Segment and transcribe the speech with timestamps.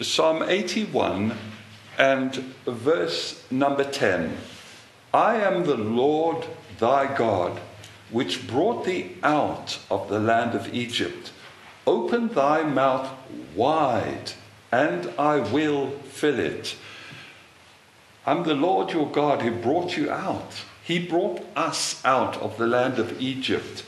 [0.00, 1.36] Psalm 81
[1.98, 2.32] and
[2.64, 4.36] verse number 10.
[5.12, 6.46] I am the Lord
[6.78, 7.60] thy God,
[8.12, 11.32] which brought thee out of the land of Egypt.
[11.84, 13.12] Open thy mouth
[13.56, 14.34] wide,
[14.70, 16.76] and I will fill it.
[18.24, 20.62] I'm the Lord your God who brought you out.
[20.84, 23.82] He brought us out of the land of Egypt.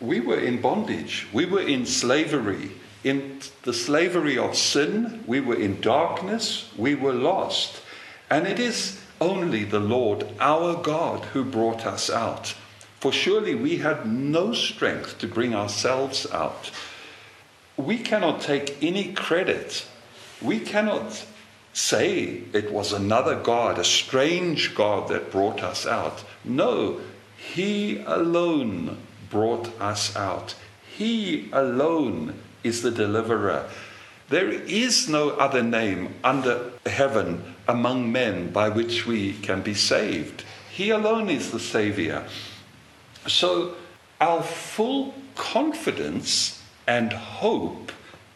[0.00, 2.72] We were in bondage, we were in slavery
[3.04, 7.82] in the slavery of sin, we were in darkness, we were lost.
[8.30, 12.54] And it is only the Lord our God who brought us out.
[13.00, 16.70] For surely we had no strength to bring ourselves out.
[17.76, 19.86] We cannot take any credit.
[20.40, 21.26] We cannot
[21.72, 26.24] say it was another God, a strange God that brought us out.
[26.44, 27.00] No,
[27.36, 28.98] He alone
[29.30, 30.54] brought us out.
[30.96, 32.34] He alone
[32.64, 33.68] is the deliverer.
[34.28, 40.44] There is no other name under heaven among men by which we can be saved.
[40.70, 42.24] He alone is the Savior.
[43.26, 43.74] So
[44.20, 47.92] our full confidence and hope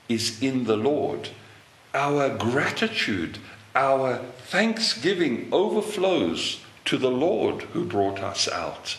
[0.09, 1.31] is in the Lord.
[1.95, 3.39] Our gratitude,
[3.75, 8.98] our thanksgiving overflows to the Lord who brought us out.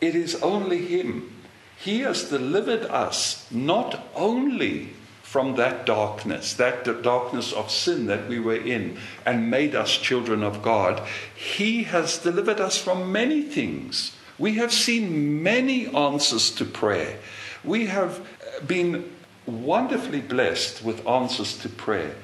[0.00, 1.41] It is only Him
[1.82, 4.90] he has delivered us not only
[5.22, 10.42] from that darkness, that darkness of sin that we were in, and made us children
[10.42, 11.02] of God.
[11.34, 14.14] He has delivered us from many things.
[14.38, 17.18] We have seen many answers to prayer.
[17.64, 19.10] We have uh, been
[19.46, 22.14] wonderfully blessed with answers to prayer.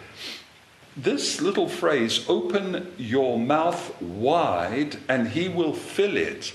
[0.96, 6.52] This little phrase, open your mouth wide and he will fill it,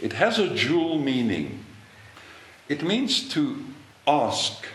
[0.00, 1.65] it has a dual meaning.
[2.68, 3.64] It means to
[4.08, 4.66] ask,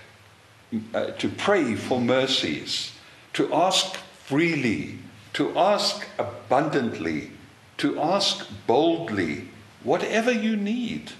[0.93, 2.93] uh, to pray for mercies,
[3.33, 4.99] to ask freely,
[5.33, 7.31] to ask abundantly,
[7.77, 9.49] to ask boldly,
[9.83, 11.11] whatever you need.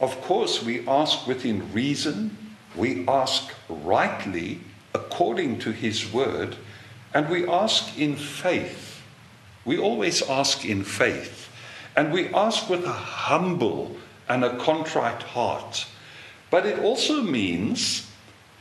[0.00, 2.36] Of course, we ask within reason,
[2.74, 4.60] we ask rightly
[4.94, 6.56] according to His word,
[7.14, 9.02] and we ask in faith.
[9.64, 11.48] We always ask in faith,
[11.94, 13.96] and we ask with a humble
[14.28, 15.86] and a contrite heart
[16.50, 18.10] but it also means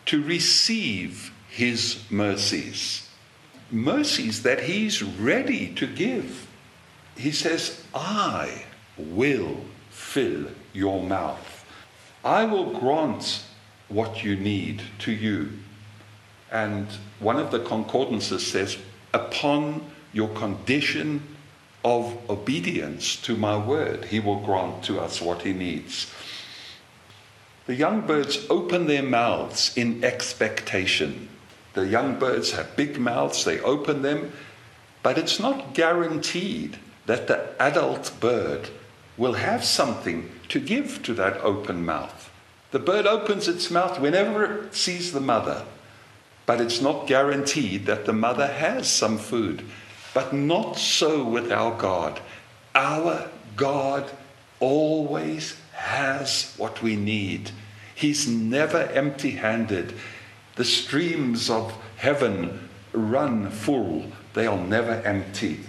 [0.06, 3.10] to receive his mercies.
[3.72, 6.48] Mercies that he's ready to give.
[7.16, 8.64] He says, I
[8.98, 11.66] will fill your mouth.
[12.24, 13.44] I will grant
[13.90, 15.52] what you need to you.
[16.52, 16.88] And
[17.20, 18.78] one of the concordances says,
[19.14, 21.22] upon your condition
[21.84, 26.12] of obedience to my word, he will grant to us what he needs.
[27.68, 31.28] The young birds open their mouths in expectation.
[31.74, 34.32] The young birds have big mouths, they open them,
[35.04, 38.70] but it's not guaranteed that the adult bird
[39.18, 42.32] will have something to give to that open mouth.
[42.72, 45.66] The bird opens its mouth whenever it sees the mother,
[46.46, 49.64] but it's not guaranteed that the mother has some food.
[50.14, 52.22] But not so with our God.
[52.74, 54.10] Our God
[54.60, 57.52] always has what we need.
[57.94, 59.94] He's never empty handed.
[60.56, 65.60] The streams of heaven run full, they are never empty.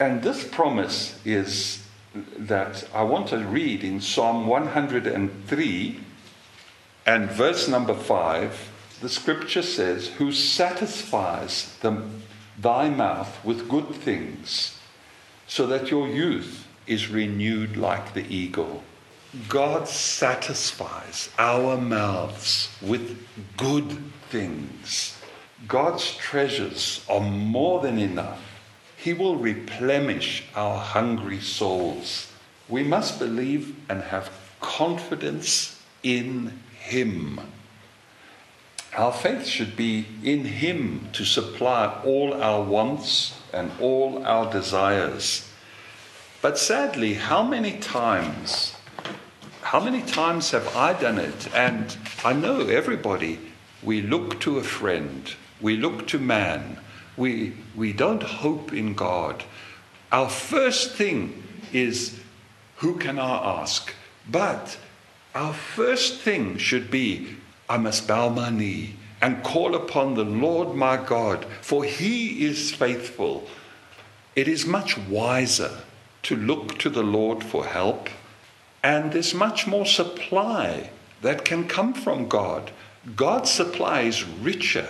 [0.00, 1.86] And this promise is
[2.36, 6.00] that I want to read in Psalm 103
[7.06, 8.70] and verse number 5.
[9.00, 12.02] The scripture says, Who satisfies the,
[12.58, 14.78] thy mouth with good things,
[15.46, 18.82] so that your youth is renewed like the eagle.
[19.48, 23.26] God satisfies our mouths with
[23.56, 23.98] good
[24.28, 25.16] things.
[25.66, 28.42] God's treasures are more than enough.
[28.96, 32.30] He will replenish our hungry souls.
[32.68, 37.40] We must believe and have confidence in Him.
[38.94, 45.48] Our faith should be in Him to supply all our wants and all our desires.
[46.42, 48.74] But sadly, how many times
[49.72, 51.48] how many times have I done it?
[51.54, 53.38] And I know everybody.
[53.82, 56.78] We look to a friend, we look to man,
[57.16, 59.44] we, we don't hope in God.
[60.12, 61.42] Our first thing
[61.72, 62.20] is,
[62.76, 63.94] who can I ask?
[64.30, 64.76] But
[65.34, 67.36] our first thing should be,
[67.66, 72.72] I must bow my knee and call upon the Lord my God, for he is
[72.72, 73.48] faithful.
[74.36, 75.78] It is much wiser
[76.24, 78.10] to look to the Lord for help
[78.82, 80.90] and there's much more supply
[81.22, 82.70] that can come from God.
[83.16, 84.88] God's supply is richer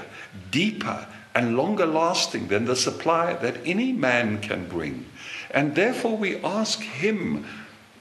[0.50, 5.06] deeper and longer lasting than the supply that any man can bring.
[5.50, 7.46] And therefore, we ask Him,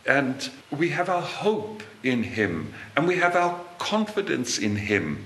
[0.06, 5.26] and we have our hope in Him, and we have our confidence in Him,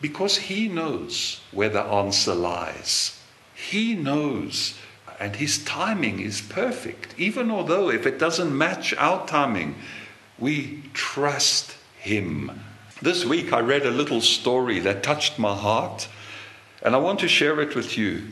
[0.00, 3.20] because He knows where the answer lies.
[3.54, 4.76] He knows,
[5.18, 7.14] and His timing is perfect.
[7.18, 9.76] Even although, if it doesn't match our timing,
[10.38, 12.60] we trust Him.
[13.02, 16.08] This week, I read a little story that touched my heart,
[16.82, 18.22] and I want to share it with you.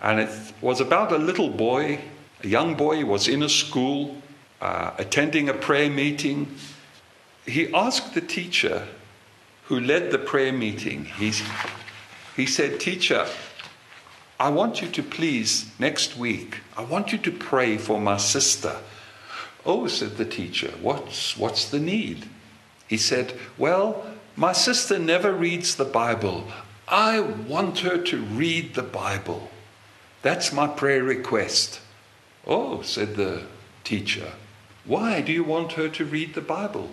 [0.00, 0.30] And it
[0.60, 2.00] was about a little boy
[2.42, 4.16] a young boy was in a school
[4.60, 6.54] uh, attending a prayer meeting.
[7.46, 8.86] He asked the teacher
[9.64, 11.42] who led the prayer meeting, He's,
[12.36, 13.26] he said, Teacher,
[14.38, 18.76] I want you to please, next week, I want you to pray for my sister.
[19.64, 22.28] Oh, said the teacher, what's, what's the need?
[22.86, 24.04] He said, Well,
[24.36, 26.46] my sister never reads the Bible.
[26.86, 29.50] I want her to read the Bible.
[30.22, 31.80] That's my prayer request.
[32.46, 33.42] Oh, said the
[33.82, 34.32] teacher,
[34.84, 36.90] why do you want her to read the Bible?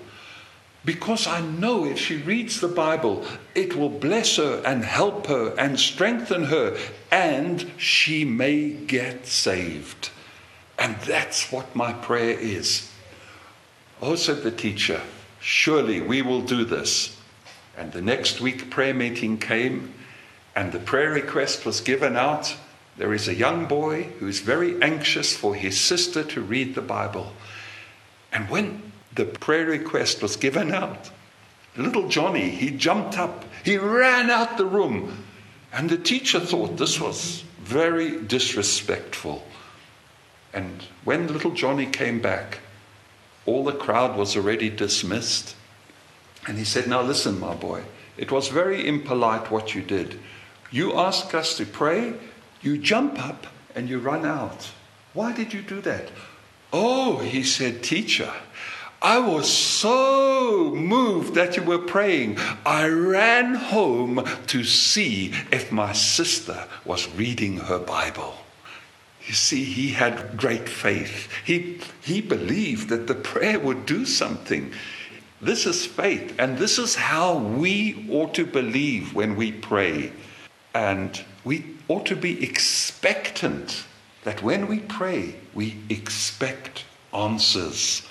[0.85, 3.25] Because I know if she reads the Bible,
[3.55, 6.77] it will bless her and help her and strengthen her,
[7.09, 10.09] and she may get saved.
[10.77, 12.91] And that's what my prayer is.
[14.01, 15.01] Oh, said the teacher,
[15.39, 17.17] surely we will do this.
[17.77, 19.93] And the next week, prayer meeting came,
[20.55, 22.55] and the prayer request was given out
[22.97, 26.81] there is a young boy who is very anxious for his sister to read the
[26.81, 27.33] Bible.
[28.31, 31.11] And when the prayer request was given out,
[31.75, 35.25] little Johnny, he jumped up, he ran out the room.
[35.71, 39.43] And the teacher thought this was very disrespectful.
[40.53, 42.59] And when little Johnny came back,
[43.45, 45.55] all the crowd was already dismissed.
[46.47, 47.83] And he said, Now listen, my boy,
[48.17, 50.19] it was very impolite what you did.
[50.69, 52.13] You asked us to pray,
[52.61, 54.71] you jump up and you run out.
[55.13, 56.09] Why did you do that?
[56.71, 58.31] Oh, he said, Teacher,
[59.03, 62.37] I was so moved that you were praying.
[62.65, 68.33] I ran home to see if my sister was reading her Bible.
[69.27, 71.27] You see, he had great faith.
[71.43, 74.71] He, he believed that the prayer would do something.
[75.41, 80.13] This is faith, and this is how we ought to believe when we pray.
[80.73, 83.83] And we ought to be expectant
[84.23, 88.07] that when we pray, we expect answers.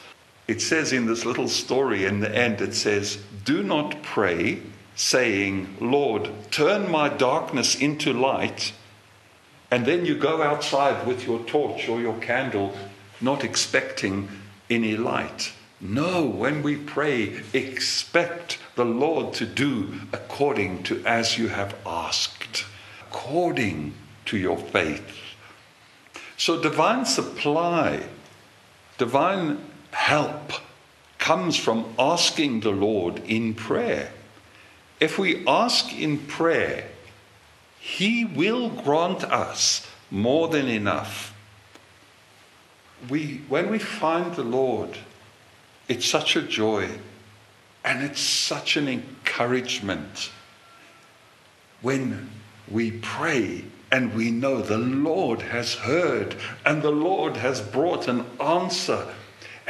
[0.53, 4.61] It says in this little story in the end, it says, Do not pray,
[4.95, 8.75] saying, Lord, turn my darkness into light.
[9.71, 12.77] And then you go outside with your torch or your candle,
[13.19, 14.29] not expecting
[14.69, 15.55] any light.
[15.81, 22.67] No, when we pray, expect the Lord to do according to as you have asked
[23.09, 23.95] according
[24.27, 25.17] to your faith.
[26.37, 28.03] So, divine supply,
[28.99, 30.53] divine help
[31.19, 34.13] comes from asking the Lord in prayer.
[34.99, 36.89] If we ask in prayer,
[37.79, 41.35] He will grant us more than enough.
[43.09, 44.99] We, when we find the Lord,
[45.89, 46.89] it's such a joy
[47.85, 50.31] and it's such an encouragement
[51.81, 52.31] when
[52.71, 58.25] we pray and we know the Lord has heard and the Lord has brought an
[58.41, 59.07] answer.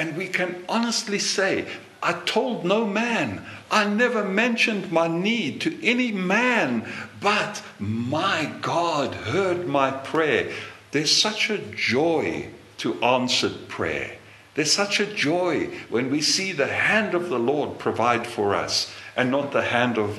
[0.03, 1.65] And we can honestly say,
[2.03, 9.15] I told no man, I never mentioned my need to any man, but my God
[9.15, 10.51] heard my prayer.
[10.91, 14.17] There's such a joy to answered prayer.
[14.57, 18.93] There's such a joy when we see the hand of the Lord provide for us
[19.17, 20.19] and not the hand of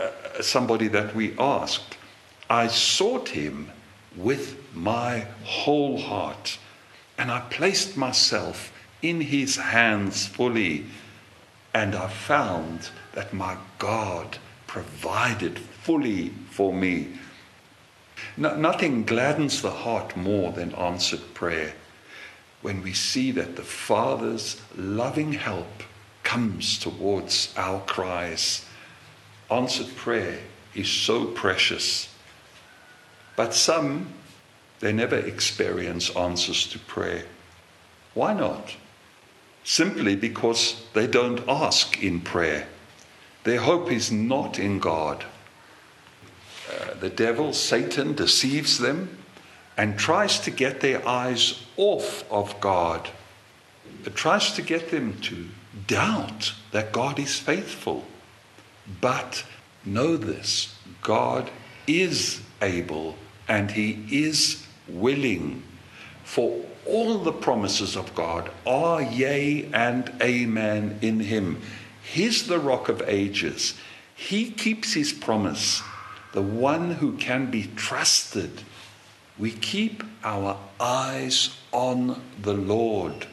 [0.00, 0.10] uh,
[0.42, 1.96] somebody that we asked.
[2.50, 3.70] I sought him
[4.16, 6.58] with my whole heart,
[7.16, 8.72] and I placed myself
[9.02, 10.86] in his hands fully,
[11.74, 17.18] and I found that my God provided fully for me.
[18.36, 21.74] No, nothing gladdens the heart more than answered prayer
[22.62, 25.82] when we see that the Father's loving help
[26.22, 28.64] comes towards our cries.
[29.50, 30.40] Answered prayer
[30.74, 32.08] is so precious.
[33.36, 34.12] But some,
[34.80, 37.24] they never experience answers to prayer.
[38.14, 38.74] Why not?
[39.66, 42.68] Simply because they don't ask in prayer.
[43.42, 45.24] Their hope is not in God.
[46.70, 49.18] Uh, the devil, Satan, deceives them
[49.76, 53.10] and tries to get their eyes off of God.
[54.04, 55.48] It tries to get them to
[55.88, 58.04] doubt that God is faithful.
[59.00, 59.44] But
[59.84, 61.50] know this God
[61.88, 63.16] is able
[63.48, 65.64] and He is willing.
[66.22, 71.60] For all the promises of God are yea and amen in Him.
[72.02, 73.74] He's the rock of ages.
[74.14, 75.82] He keeps His promise,
[76.32, 78.62] the one who can be trusted.
[79.38, 83.26] We keep our eyes on the Lord.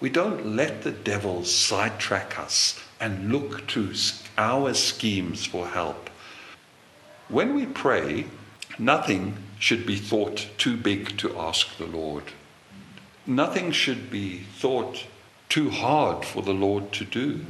[0.00, 3.92] We don't let the devil sidetrack us and look to
[4.36, 6.10] our schemes for help.
[7.28, 8.26] When we pray,
[8.78, 12.24] nothing should be thought too big to ask the Lord.
[13.26, 15.06] Nothing should be thought
[15.48, 17.44] too hard for the Lord to do,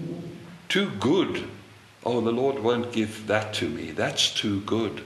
[0.69, 1.49] too good.
[2.05, 3.91] Oh, the Lord won't give that to me.
[3.91, 5.05] That's too good.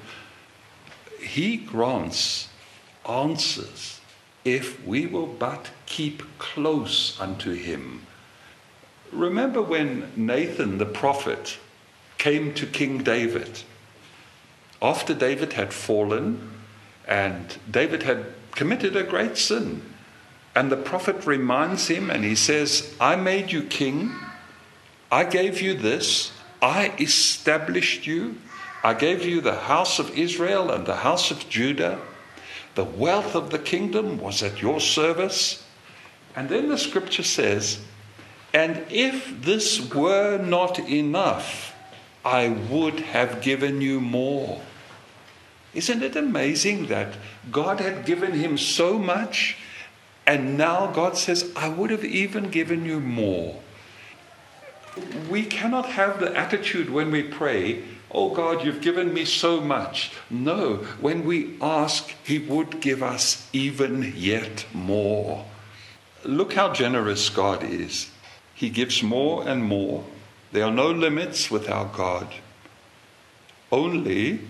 [1.21, 2.49] He grants
[3.09, 4.01] answers
[4.45, 8.07] if we will but keep close unto Him.
[9.13, 11.59] Remember when Nathan the prophet
[12.19, 13.63] came to King David
[14.83, 16.51] after David had fallen
[17.07, 19.83] and David had committed a great sin.
[20.59, 24.13] And the prophet reminds him and he says, I made you king,
[25.09, 28.39] I gave you this, I established you,
[28.83, 32.01] I gave you the house of Israel and the house of Judah.
[32.75, 35.65] The wealth of the kingdom was at your service.
[36.35, 37.79] And then the scripture says,
[38.53, 41.73] And if this were not enough,
[42.25, 44.61] I would have given you more.
[45.73, 47.15] Isn't it amazing that
[47.53, 49.57] God had given him so much,
[50.29, 53.63] and now God says, I would have even given you more?
[55.31, 60.13] We cannot have the attitude when we pray, Oh God, you've given me so much.
[60.29, 65.47] No, when we ask, He would give us even yet more.
[66.25, 68.11] Look how generous God is.
[68.55, 70.05] He gives more and more.
[70.53, 72.35] There are no limits with our God.
[73.73, 74.41] Only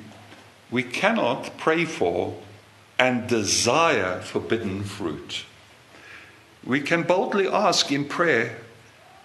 [0.73, 2.37] we cannot pray for
[2.99, 5.45] and desire forbidden fruit.
[6.65, 8.59] We can boldly ask in prayer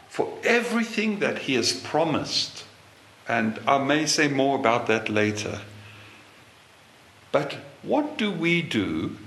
[0.09, 2.65] for everything that He has promised.
[3.27, 5.61] And I may say more about that later.
[7.31, 9.17] But what do we do,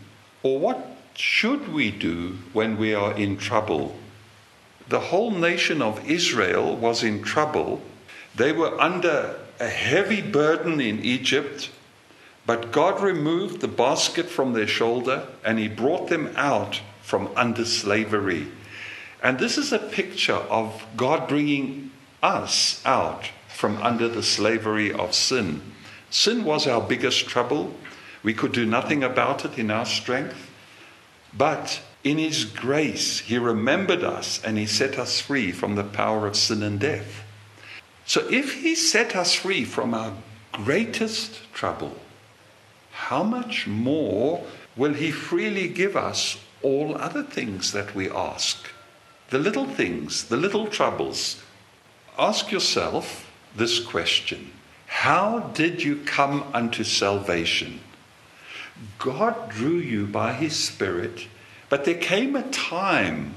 [0.42, 3.96] or what should we do when we are in trouble?
[4.88, 7.80] The whole nation of Israel was in trouble.
[8.34, 11.70] They were under a heavy burden in Egypt
[12.46, 17.64] but God removed the basket from their shoulder and he brought them out from under
[17.64, 18.48] slavery.
[19.22, 25.14] And this is a picture of God bringing us out from under the slavery of
[25.14, 25.62] sin.
[26.10, 27.72] Sin was our biggest trouble.
[28.24, 30.50] We could do nothing about it in our strength.
[31.32, 36.26] But in His grace, He remembered us and He set us free from the power
[36.26, 37.22] of sin and death.
[38.04, 40.12] So if He set us free from our
[40.50, 41.96] greatest trouble,
[42.90, 44.44] how much more
[44.76, 48.66] will He freely give us all other things that we ask?
[49.30, 51.42] The little things, the little troubles.
[52.18, 54.52] Ask yourself this question
[54.86, 57.80] How did you come unto salvation?
[58.98, 61.26] God drew you by His Spirit,
[61.68, 63.34] but there came a time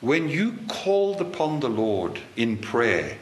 [0.00, 3.18] when you called upon the Lord in prayer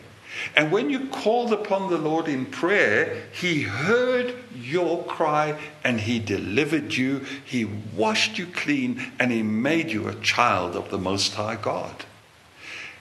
[0.54, 6.18] and when you called upon the Lord in prayer, He heard your cry and He
[6.18, 7.24] delivered you.
[7.44, 12.04] He washed you clean and He made you a child of the Most High God.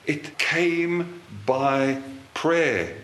[0.06, 2.02] It came by
[2.34, 2.96] prayer.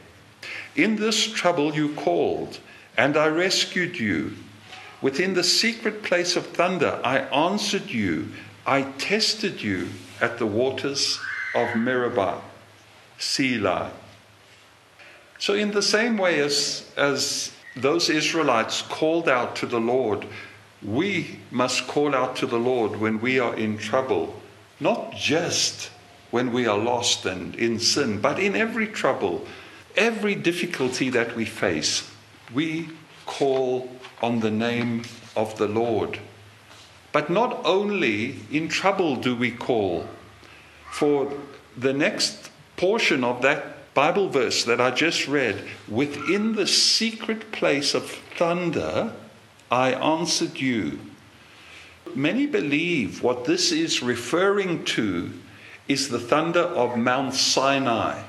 [0.75, 2.59] In this trouble you called,
[2.97, 4.33] and I rescued you.
[5.01, 8.29] Within the secret place of thunder, I answered you.
[8.65, 9.89] I tested you
[10.21, 11.19] at the waters
[11.55, 12.41] of Meribah.
[13.17, 13.91] Selah.
[15.41, 20.27] So, in the same way as, as those Israelites called out to the Lord,
[20.83, 24.39] we must call out to the Lord when we are in trouble,
[24.79, 25.89] not just
[26.29, 29.48] when we are lost and in sin, but in every trouble,
[29.98, 32.07] every difficulty that we face.
[32.53, 32.89] We
[33.25, 33.89] call
[34.21, 35.05] on the name
[35.36, 36.19] of the Lord.
[37.12, 40.05] But not only in trouble do we call,
[40.91, 41.33] for
[41.75, 47.93] the next portion of that Bible verse that I just read, within the secret place
[47.93, 49.13] of thunder,
[49.69, 51.00] I answered you.
[52.15, 55.31] Many believe what this is referring to
[55.88, 58.24] is the thunder of Mount Sinai.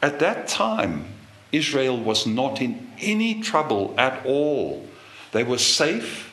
[0.00, 1.06] At that time,
[1.52, 4.86] Israel was not in any trouble at all.
[5.32, 6.32] They were safe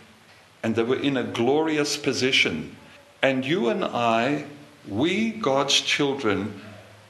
[0.63, 2.75] and they were in a glorious position.
[3.21, 4.45] And you and I,
[4.87, 6.59] we, God's children,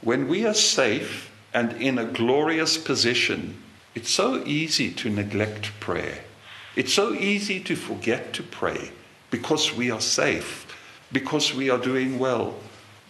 [0.02, 3.62] when we are safe and in a glorious position,
[3.94, 6.20] It's so easy to neglect prayer.
[6.76, 8.92] It's so easy to forget to pray
[9.30, 10.66] because we are safe,
[11.12, 12.56] because we are doing well.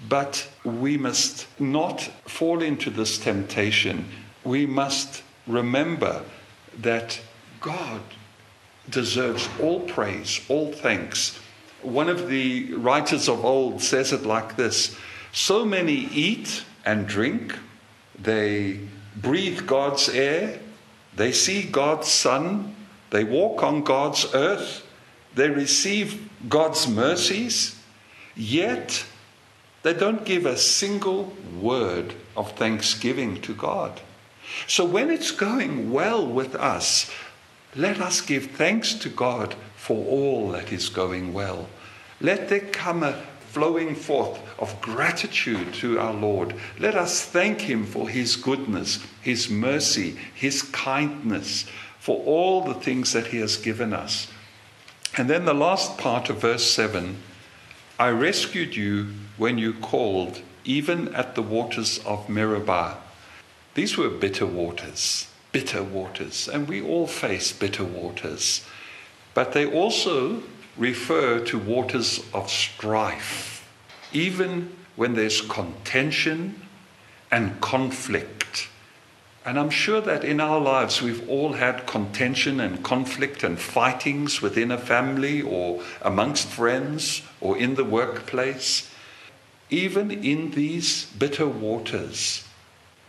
[0.09, 4.05] But we must not fall into this temptation.
[4.43, 6.23] We must remember
[6.79, 7.21] that
[7.59, 8.01] God
[8.89, 11.39] deserves all praise, all thanks.
[11.83, 14.97] One of the writers of old says it like this
[15.31, 17.57] So many eat and drink,
[18.17, 18.79] they
[19.15, 20.59] breathe God's air,
[21.15, 22.75] they see God's sun,
[23.09, 24.85] they walk on God's earth,
[25.35, 27.79] they receive God's mercies,
[28.35, 29.05] yet
[29.83, 33.99] they don't give a single word of thanksgiving to God.
[34.67, 37.11] So when it's going well with us,
[37.75, 41.67] let us give thanks to God for all that is going well.
[42.19, 43.21] Let there come a
[43.51, 46.55] flowing forth of gratitude to our Lord.
[46.79, 51.65] Let us thank Him for His goodness, His mercy, His kindness,
[51.99, 54.27] for all the things that He has given us.
[55.17, 57.17] And then the last part of verse 7
[57.99, 62.97] I rescued you when you called, even at the waters of Meribah.
[63.75, 68.65] These were bitter waters, bitter waters, and we all face bitter waters.
[69.33, 70.41] But they also
[70.77, 73.67] refer to waters of strife,
[74.13, 76.61] even when there's contention
[77.31, 78.67] and conflict.
[79.43, 84.41] And I'm sure that in our lives we've all had contention and conflict and fightings
[84.41, 88.89] within a family or amongst friends or in the workplace.
[89.71, 92.43] Even in these bitter waters,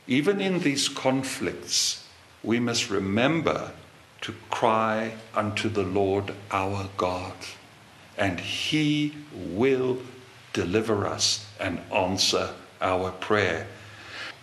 [0.06, 2.06] even in these conflicts,
[2.42, 3.72] we must remember
[4.22, 7.34] to cry unto the Lord our God,
[8.16, 9.98] and He will
[10.52, 12.50] deliver us and answer
[12.80, 13.66] our prayer.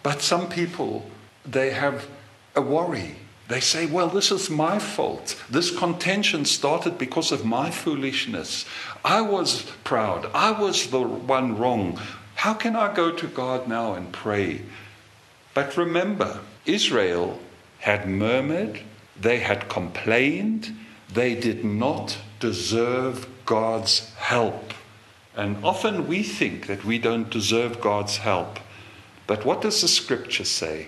[0.03, 1.09] But some people,
[1.45, 2.07] they have
[2.55, 3.15] a worry.
[3.47, 5.41] They say, well, this is my fault.
[5.49, 8.65] This contention started because of my foolishness.
[9.03, 10.29] I was proud.
[10.33, 11.99] I was the one wrong.
[12.35, 14.61] How can I go to God now and pray?
[15.53, 17.39] But remember, Israel
[17.79, 18.81] had murmured
[19.21, 20.75] they had complained.
[21.13, 24.73] They did not deserve God's help.
[25.35, 28.59] And often we think that we don't deserve God's help.
[29.27, 30.87] But what does the scripture say?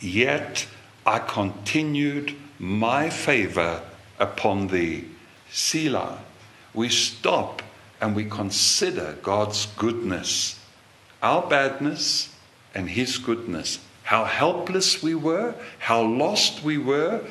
[0.00, 0.66] Yet
[1.06, 3.82] I continued my favor
[4.18, 5.06] upon thee.
[5.50, 6.18] Selah.
[6.72, 7.62] We stop
[8.00, 10.58] and we consider God's goodness,
[11.22, 12.34] our badness,
[12.74, 17.24] and his goodness how helpless we were, how lost we were,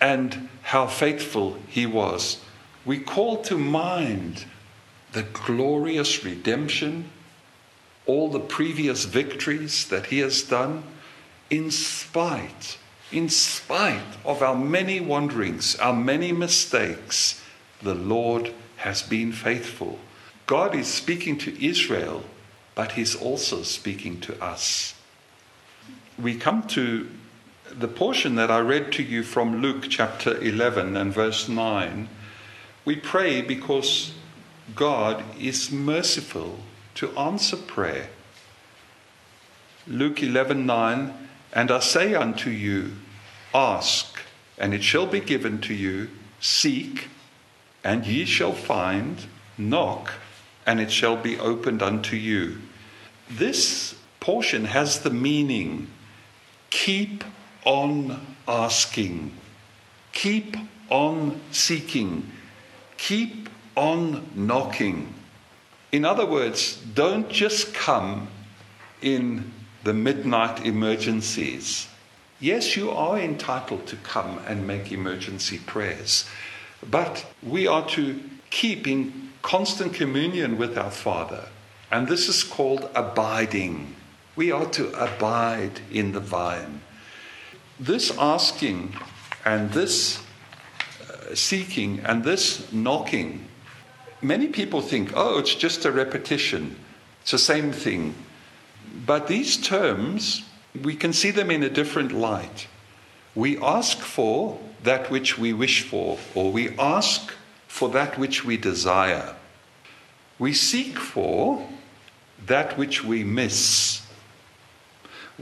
[0.00, 2.38] and how faithful He was.
[2.84, 4.44] We call to mind
[5.12, 7.10] the glorious redemption,
[8.04, 10.84] all the previous victories that He has done,
[11.48, 12.76] in spite,
[13.10, 17.42] in spite of our many wanderings, our many mistakes,
[17.80, 19.98] the Lord has been faithful.
[20.46, 22.24] God is speaking to Israel,
[22.74, 24.94] but He's also speaking to us
[26.18, 27.08] we come to
[27.70, 32.08] the portion that I read to you from Luke chapter 11 and verse 9.
[32.84, 34.12] We pray because
[34.74, 36.58] God is merciful
[36.96, 38.10] to answer prayer.
[39.86, 41.12] Luke 11:9
[41.52, 42.92] And I say unto you
[43.54, 44.18] ask
[44.58, 46.08] and it shall be given to you
[46.40, 47.08] seek
[47.84, 49.26] and ye shall find
[49.58, 50.12] knock
[50.66, 52.58] and it shall be opened unto you.
[53.28, 55.88] This portion has the meaning
[56.72, 57.22] Keep
[57.64, 59.36] on asking.
[60.12, 60.56] Keep
[60.88, 62.32] on seeking.
[62.96, 65.14] Keep on knocking.
[65.92, 68.28] In other words, don't just come
[69.02, 69.52] in
[69.84, 71.88] the midnight emergencies.
[72.40, 76.24] Yes, you are entitled to come and make emergency prayers,
[76.90, 78.18] but we are to
[78.50, 81.48] keep in constant communion with our Father.
[81.90, 83.94] And this is called abiding.
[84.34, 86.80] We are to abide in the vine.
[87.78, 88.96] This asking
[89.44, 90.22] and this
[91.08, 93.46] uh, seeking and this knocking,
[94.22, 96.76] many people think, oh, it's just a repetition,
[97.20, 98.14] it's the same thing.
[99.04, 100.44] But these terms,
[100.82, 102.68] we can see them in a different light.
[103.34, 107.32] We ask for that which we wish for, or we ask
[107.68, 109.34] for that which we desire.
[110.38, 111.68] We seek for
[112.46, 114.01] that which we miss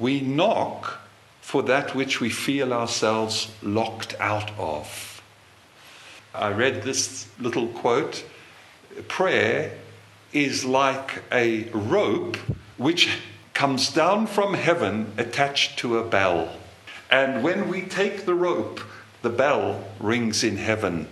[0.00, 0.98] we knock
[1.40, 5.22] for that which we feel ourselves locked out of.
[6.34, 8.24] I read this little quote
[9.08, 9.72] prayer
[10.32, 12.36] is like a rope
[12.76, 13.08] which
[13.54, 16.56] comes down from heaven attached to a bell.
[17.10, 18.80] And when we take the rope,
[19.22, 21.08] the bell rings in heaven.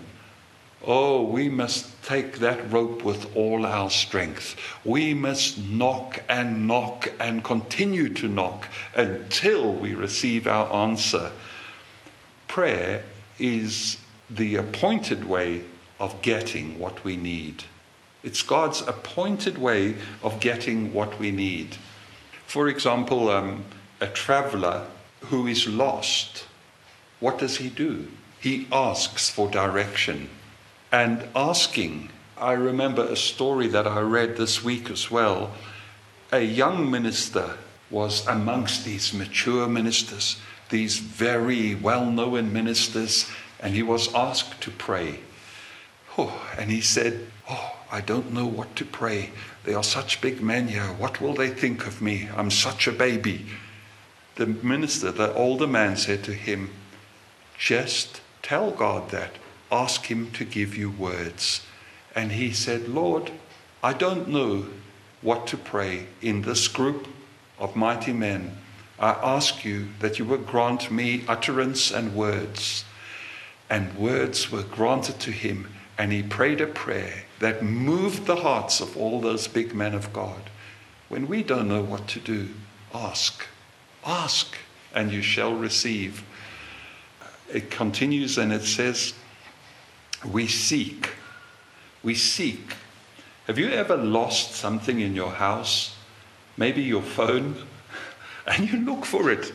[0.87, 4.57] Oh, we must take that rope with all our strength.
[4.83, 11.31] We must knock and knock and continue to knock until we receive our answer.
[12.47, 13.05] Prayer
[13.39, 13.99] is
[14.31, 15.65] the appointed way
[16.01, 17.65] of getting what we need.
[18.23, 21.77] It's God's appointed way of getting what we need.
[22.47, 23.67] For example, um,
[24.01, 24.87] a traveler
[25.27, 26.47] who is lost,
[27.21, 28.09] what does he do?
[28.41, 30.31] He asks for direction.
[30.91, 35.53] And asking, I remember a story that I read this week as well.
[36.33, 37.57] A young minister
[37.91, 40.39] was amongst these mature ministers,
[40.71, 45.21] these very well known ministers, and he was asked to pray.
[46.17, 49.31] Oh, and he said, Oh, I don't know what to pray.
[49.65, 50.83] They are such big men here.
[50.83, 52.29] What will they think of me?
[52.37, 53.47] I'm such a baby.
[54.37, 56.71] The minister, the older man, said to him,
[57.59, 59.33] Just tell God that.
[59.71, 61.63] Ask Him to give you words.
[62.15, 63.31] And he said, Lord,
[63.83, 64.67] I don't know
[65.23, 67.07] what to pray in this group
[67.59, 68.57] of mighty men.
[68.99, 72.85] I ask you that you would grant me utterance and words.
[73.71, 78.81] And words were granted to him, and he prayed a prayer that moved the hearts
[78.81, 80.51] of all those big men of God.
[81.09, 82.49] When we don't know what to do,
[82.93, 83.47] ask.
[84.05, 84.57] Ask,
[84.95, 86.25] and you shall receive.
[87.53, 89.15] It continues and it says,
[90.25, 91.11] We seek.
[92.03, 92.75] We seek.
[93.47, 95.97] Have you ever lost something in your house?
[96.57, 97.57] Maybe your phone,
[98.47, 99.53] and you look for it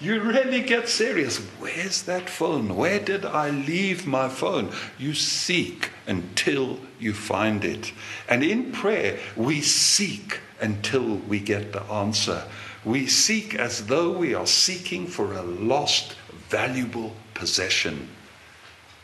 [0.00, 1.38] you really get serious.
[1.58, 2.74] Where's that phone?
[2.74, 4.72] Where did I leave my phone?
[4.98, 7.92] You seek until you find it.
[8.26, 12.44] And in prayer, we seek until we get the answer.
[12.82, 16.16] We seek as though we are seeking for a lost,
[16.48, 18.08] valuable possession.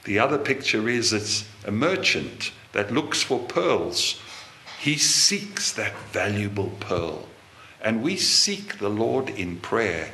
[0.06, 4.20] The other picture is it's a merchant that looks for pearls.
[4.78, 7.26] He seeks that valuable pearl.
[7.82, 10.12] And we seek the Lord in prayer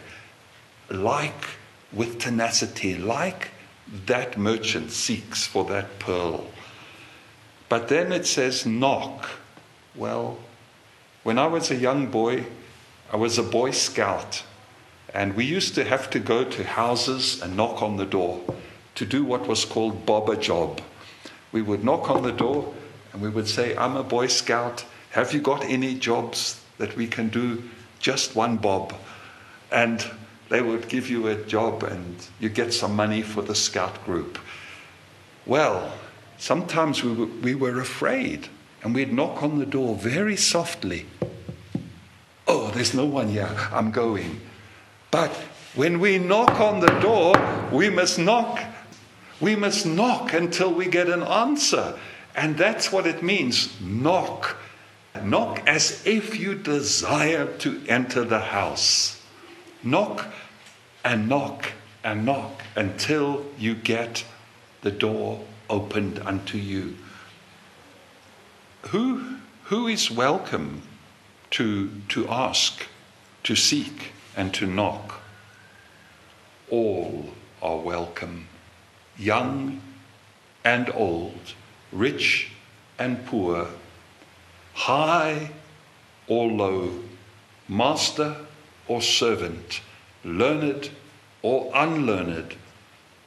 [0.89, 1.45] like
[1.93, 3.51] with tenacity, like
[4.07, 6.47] that merchant seeks for that pearl.
[7.69, 9.29] But then it says, knock.
[9.95, 10.39] Well,
[11.23, 12.47] when I was a young boy,
[13.13, 14.43] I was a Boy Scout,
[15.13, 18.41] and we used to have to go to houses and knock on the door
[18.95, 20.81] to do what was called bob a job.
[21.53, 22.73] We would knock on the door
[23.13, 24.85] and we would say, I'm a Boy Scout.
[25.11, 27.63] Have you got any jobs that we can do?
[27.99, 28.95] Just one bob.
[29.71, 30.05] And
[30.49, 34.39] they would give you a job and you get some money for the scout group.
[35.47, 35.93] Well,
[36.39, 38.49] sometimes we were, we were afraid
[38.83, 41.07] and we'd knock on the door very softly.
[42.47, 43.57] Oh, there's no one here.
[43.71, 44.41] I'm going.
[45.11, 45.31] But
[45.75, 47.35] when we knock on the door,
[47.71, 48.63] we must knock.
[49.43, 51.99] We must knock until we get an answer.
[52.37, 54.57] And that's what it means knock.
[55.21, 59.21] Knock as if you desire to enter the house.
[59.83, 60.33] Knock
[61.05, 61.73] and knock
[62.05, 64.25] and knock until you get
[64.83, 66.97] the door opened unto you.
[68.91, 70.83] Who, who is welcome
[71.51, 72.87] to, to ask,
[73.43, 75.21] to seek, and to knock?
[76.71, 78.49] All are welcome,
[79.19, 79.81] young
[80.65, 81.55] and old,
[81.91, 82.53] rich
[82.99, 83.69] and poor,
[84.75, 85.51] high
[86.27, 87.01] or low,
[87.69, 88.37] master
[88.89, 89.81] or servant
[90.25, 90.91] learned
[91.43, 92.55] or unlearned,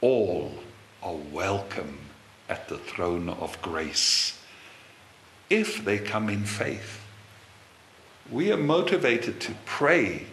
[0.01, 0.53] all
[1.03, 1.99] are welcome
[2.49, 4.39] at the throne of grace
[5.49, 7.01] if they come in faith.
[8.31, 10.25] We are motivated to pray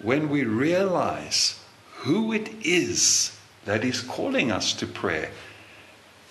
[0.00, 1.60] when we realize
[1.98, 5.30] who it is that is calling us to prayer.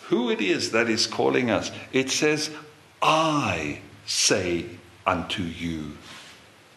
[0.08, 1.72] Who it is that is calling us.
[1.94, 2.50] It says,
[3.02, 4.65] I say
[5.06, 5.98] unto you.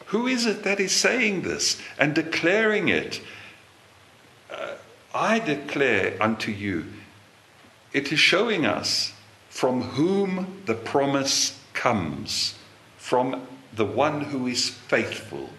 [0.07, 3.21] Who is it that is saying this and declaring it?
[4.51, 4.75] Uh,
[5.13, 6.87] I declare unto you.
[7.93, 9.13] It is showing us
[9.49, 12.55] from whom the promise comes
[12.97, 15.51] from the one who is faithful,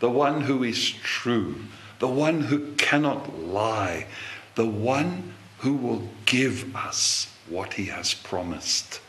[0.00, 1.56] the one who is true,
[1.98, 4.06] the one who cannot lie,
[4.54, 9.00] the one who will give us what he has promised.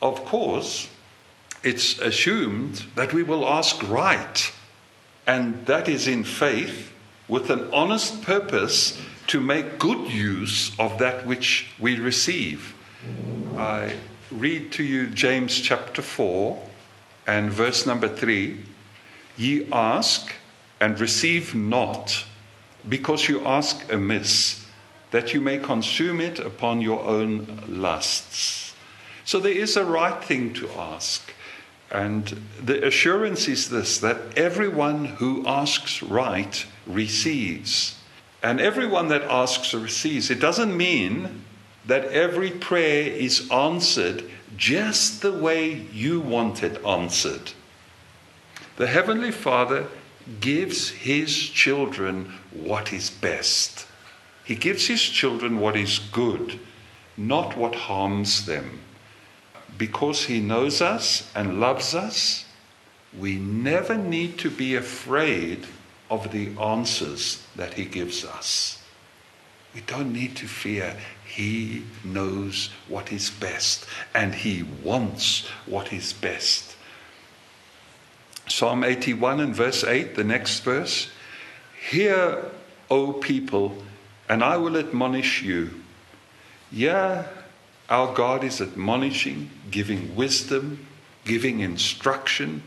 [0.00, 0.88] Of course,
[1.62, 4.52] it's assumed that we will ask right,
[5.26, 6.92] and that is in faith
[7.26, 12.74] with an honest purpose to make good use of that which we receive.
[13.56, 13.94] I
[14.30, 16.62] read to you James chapter 4
[17.26, 18.64] and verse number 3
[19.36, 20.32] Ye ask
[20.80, 22.24] and receive not,
[22.86, 24.66] because you ask amiss,
[25.10, 28.74] that you may consume it upon your own lusts.
[29.24, 31.32] So there is a right thing to ask.
[31.90, 37.98] And the assurance is this that everyone who asks right receives.
[38.42, 40.30] And everyone that asks receives.
[40.30, 41.44] It doesn't mean
[41.86, 44.24] that every prayer is answered
[44.56, 47.52] just the way you want it answered.
[48.76, 49.88] The Heavenly Father
[50.40, 53.86] gives His children what is best.
[54.44, 56.58] He gives His children what is good,
[57.16, 58.80] not what harms them.
[59.76, 62.44] Because He knows us and loves us,
[63.18, 65.66] we never need to be afraid
[66.10, 68.82] of the answers that He gives us.
[69.74, 70.96] We don't need to fear.
[71.26, 76.67] He knows what is best and He wants what is best.
[78.48, 81.10] Psalm 81 and verse 8, the next verse.
[81.90, 82.44] Hear,
[82.90, 83.76] O people,
[84.28, 85.70] and I will admonish you.
[86.70, 87.26] Yeah,
[87.88, 90.86] our God is admonishing, giving wisdom,
[91.24, 92.62] giving instruction.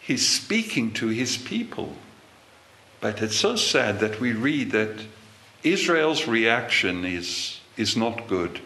[0.00, 1.94] He's speaking to his people.
[3.00, 5.04] But it's so sad that we read that
[5.62, 8.60] Israel's reaction is, is not good.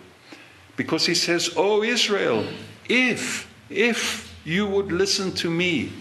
[0.76, 2.46] Because he says, Oh, Israel,
[2.88, 5.92] if, if you would listen to me,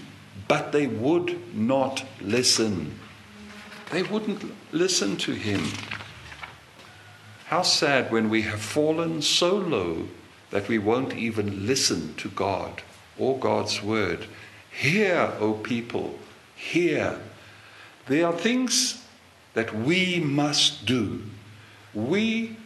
[0.47, 2.99] but they would not listen.
[3.91, 5.63] They wouldn't listen to him.
[7.47, 10.07] How sad when we have fallen so low
[10.51, 12.81] that we won't even listen to God
[13.17, 14.25] or God's word.
[14.71, 16.17] Hear, O people,
[16.55, 17.19] hear.
[18.07, 19.03] There are things
[19.53, 21.23] that we must do.
[21.93, 22.57] We,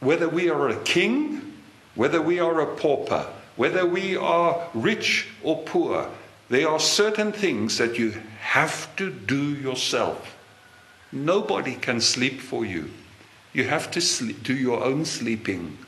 [0.00, 1.54] whether we are a king,
[1.94, 6.08] whether we are a pauper, whether we are rich or poor,
[6.54, 10.36] there are certain things that you have to do yourself.
[11.10, 12.90] Nobody can sleep for you.
[13.52, 15.78] You have to sleep, do your own sleeping.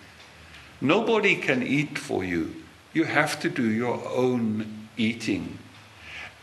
[0.81, 2.55] Nobody can eat for you.
[2.93, 5.59] You have to do your own eating.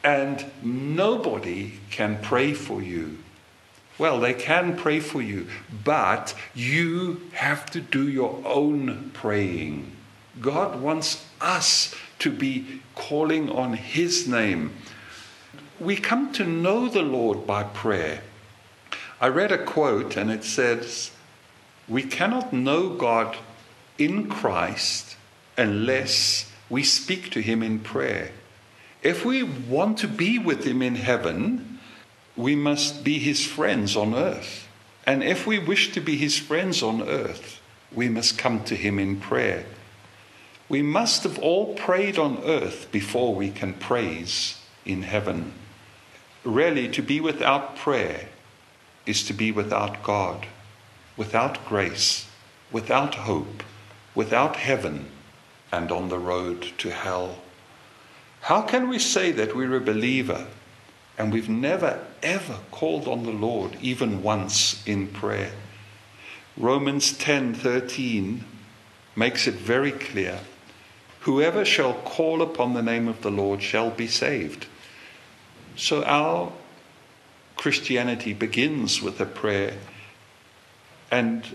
[0.03, 3.17] And nobody can pray for you.
[3.97, 5.47] Well, they can pray for you,
[5.83, 9.91] but you have to do your own praying.
[10.39, 14.71] God wants us to be calling on His name.
[15.79, 18.23] We come to know the Lord by prayer.
[19.19, 21.11] I read a quote and it says,
[21.87, 23.37] We cannot know God
[23.97, 25.17] in Christ
[25.57, 28.31] unless we speak to Him in prayer.
[29.01, 31.79] If we want to be with Him in heaven,
[32.37, 34.67] we must be His friends on earth.
[35.05, 38.97] And if we wish to be His friends on earth, we must come to Him
[38.97, 39.65] in prayer.
[40.73, 45.53] We must have all prayed on earth before we can praise in heaven.
[46.43, 48.29] Really, to be without prayer
[49.05, 50.47] is to be without God,
[51.15, 52.27] without grace,
[52.71, 53.61] without hope,
[54.15, 55.11] without heaven,
[55.71, 57.37] and on the road to hell.
[58.41, 60.47] How can we say that we're a believer
[61.19, 65.53] and we've never ever called on the Lord even once in prayer?
[66.57, 68.43] Romans 10:13
[69.15, 70.39] makes it very clear.
[71.23, 74.67] Whoever shall call upon the name of the Lord shall be saved.
[75.77, 76.51] So our
[77.55, 79.77] Christianity begins with a prayer
[81.09, 81.45] and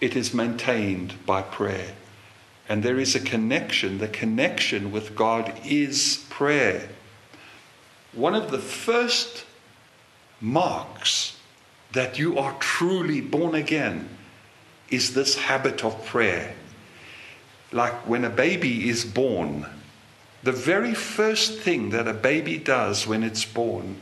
[0.00, 1.92] it is maintained by prayer.
[2.68, 3.98] And there is a connection.
[3.98, 6.88] The connection with God is prayer.
[8.12, 9.44] One of the first
[10.40, 11.38] marks
[11.92, 14.08] that you are truly born again
[14.90, 16.56] is this habit of prayer.
[17.72, 19.66] Like when a baby is born,
[20.42, 23.96] the very first thing that a baby does when it's born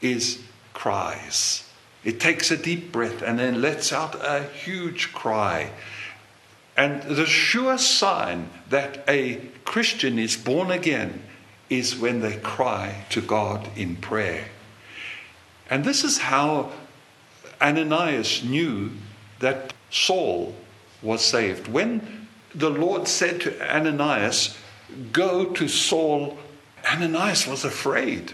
[0.00, 0.40] is
[0.72, 1.68] cries.
[2.04, 5.70] It takes a deep breath and then lets out a huge cry.
[6.76, 11.22] And the sure sign that a Christian is born again
[11.68, 14.46] is when they cry to God in prayer.
[15.70, 16.72] And this is how
[17.60, 18.90] Ananias knew
[19.38, 20.54] that Saul
[21.02, 21.68] was saved.
[21.68, 22.21] When
[22.54, 24.56] the Lord said to Ananias,
[25.12, 26.38] Go to Saul,
[26.90, 28.32] Ananias was afraid.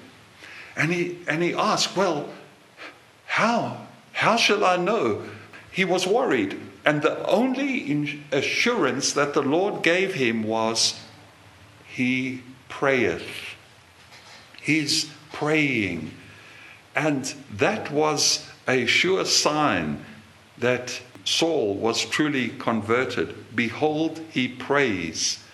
[0.76, 2.28] And he, and he asked, Well,
[3.26, 3.86] how?
[4.12, 5.22] How shall I know?
[5.70, 6.58] He was worried.
[6.84, 10.98] And the only assurance that the Lord gave him was,
[11.86, 13.28] He prayeth.
[14.60, 16.12] He's praying.
[16.96, 20.04] And that was a sure sign
[20.58, 23.54] that Saul was truly converted.
[23.54, 25.44] Behold, he prays.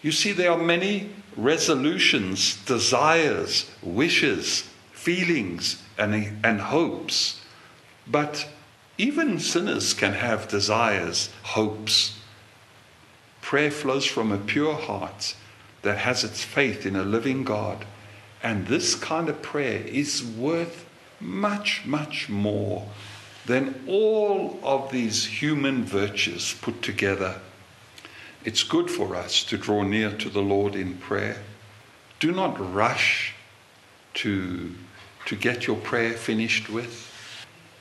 [0.00, 4.62] You see, there are many resolutions, desires, wishes,
[4.92, 7.40] feelings, and, and hopes
[8.06, 8.48] But
[8.96, 12.18] even sinners can have desires, hopes.
[13.42, 15.36] Prayer flows from a pure heart
[15.82, 17.84] that has its faith in a living God.
[18.42, 20.86] And this kind of prayer is worth
[21.20, 22.88] much, much more
[23.46, 27.40] than all of these human virtues put together.
[28.44, 31.42] It's good for us to draw near to the Lord in prayer.
[32.20, 33.34] Do not rush
[34.14, 34.74] to,
[35.26, 37.10] to get your prayer finished with.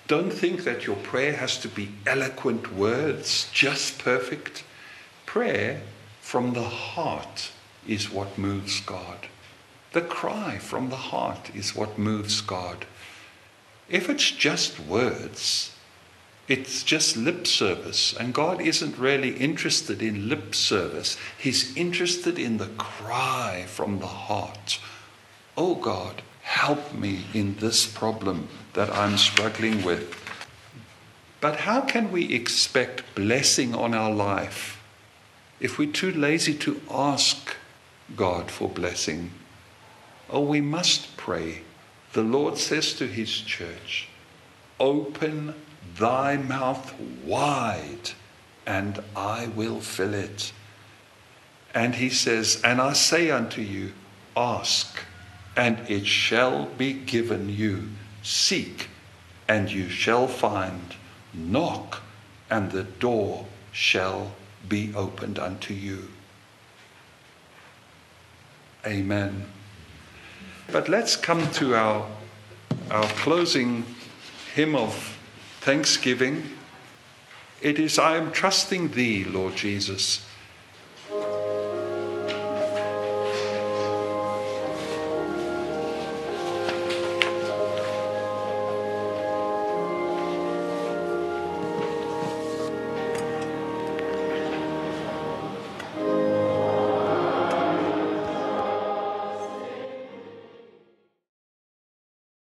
[0.07, 4.63] Don't think that your prayer has to be eloquent words, just perfect.
[5.25, 5.81] Prayer
[6.21, 7.51] from the heart
[7.87, 9.27] is what moves God.
[9.93, 12.85] The cry from the heart is what moves God.
[13.93, 15.71] If it's just words,
[16.49, 21.15] it's just lip service, and God isn't really interested in lip service.
[21.37, 24.79] He's interested in the cry from the heart
[25.55, 30.19] Oh God, help me in this problem that I'm struggling with.
[31.41, 34.81] But how can we expect blessing on our life
[35.59, 37.55] if we're too lazy to ask
[38.15, 39.31] God for blessing?
[40.27, 41.61] Oh, we must pray.
[42.13, 44.07] The Lord says to his church,
[44.79, 45.55] Open
[45.97, 48.11] thy mouth wide,
[48.67, 50.53] and I will fill it.
[51.73, 53.93] And he says, And I say unto you,
[54.37, 54.99] Ask,
[55.55, 57.89] and it shall be given you.
[58.21, 58.89] Seek,
[59.47, 60.95] and you shall find.
[61.33, 62.03] Knock,
[62.49, 64.33] and the door shall
[64.69, 66.09] be opened unto you.
[68.85, 69.47] Amen.
[70.71, 72.07] But let's come to our,
[72.89, 73.85] our closing
[74.55, 75.17] hymn of
[75.61, 76.43] thanksgiving.
[77.61, 80.25] It is, I am trusting thee, Lord Jesus.